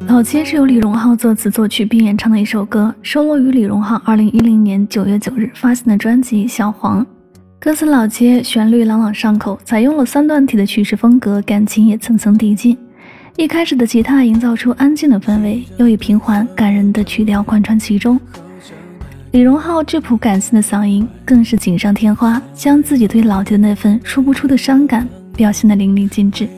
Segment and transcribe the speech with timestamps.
[0.00, 7.02] 老街是由李荣浩作词作曲并演唱的一首歌，收录于李荣浩二零一零年九月九日发行的专辑《小黄》。
[7.60, 12.76] 歌词老街，旋律朗朗上口，采用了三段体的叙事风格，感情也层层递进。
[13.36, 18.20] 一开始的吉他营造出安静的氛围，又以平缓感人的曲调贯穿其中。
[19.30, 26.48] 李荣浩质朴感性的嗓音更是锦上添花，将自己对老街的那份说不出的伤感表现得淋漓尽致。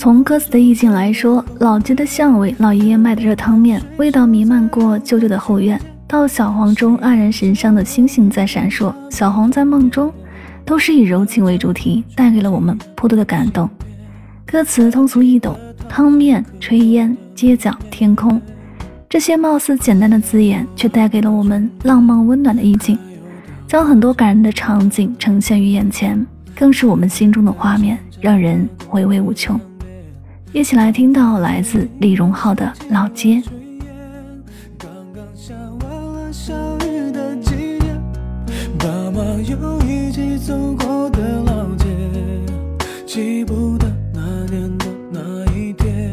[0.00, 5.78] 从歌词的意境来说，老街的巷尾，老爷爷卖的热汤面，味道弥漫过舅舅的后院；
[6.08, 10.10] 到小黄中，黯然神伤的星星在闪烁，小黄在梦中，
[10.64, 13.68] 都是以柔情为主题，带给了我们颇多的感动。
[14.46, 15.54] 歌词通俗易懂，
[15.86, 18.40] 汤面、炊烟、街角、天空，
[19.06, 22.98] 这些貌似简单的字眼，却带给了我们浪漫温暖的意境，
[23.66, 26.26] 将很多感人的场景呈现于眼前，
[26.58, 29.60] 更是我们心中的画面，让人回味无穷。
[30.52, 33.40] 一起来听到来自李荣浩的老街。
[34.76, 37.86] 刚刚下完了小雨的季节
[38.76, 41.86] 爸妈又一起走过的老街
[43.06, 46.12] 记不得那年的那一天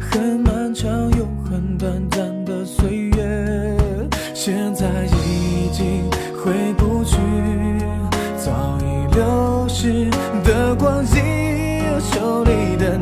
[0.00, 0.88] 很漫长
[1.18, 3.76] 又很短暂的岁月
[4.32, 4.86] 现在
[5.26, 7.16] 已经回不去
[8.36, 10.08] 早已流逝
[10.44, 12.96] 的光阴手里的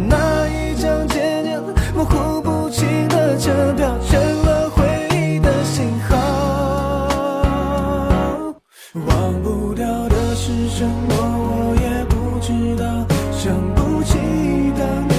[10.81, 12.84] 什么，我也不知道。
[13.33, 14.17] 想不起
[14.78, 15.09] 当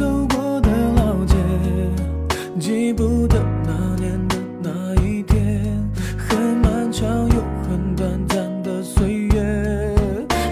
[0.00, 1.34] 走过的老街，
[2.58, 5.62] 记不得那年的那一天，
[6.16, 9.94] 很漫长又很短暂的岁月，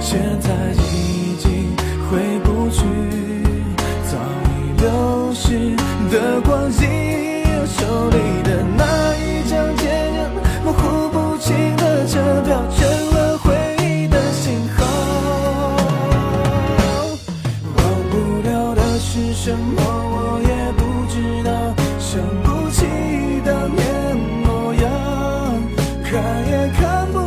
[0.02, 0.50] 现在
[0.92, 1.74] 已经
[2.10, 2.84] 回不去，
[4.04, 4.18] 早
[4.50, 5.74] 已流逝
[6.10, 11.77] 的光阴，手里的那一张借据，模糊不清。
[19.48, 21.50] 什么我也不知道，
[21.98, 22.84] 想不起
[23.46, 24.14] 当年
[24.44, 24.86] 模样，
[26.04, 27.18] 看也看不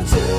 [0.00, 0.31] to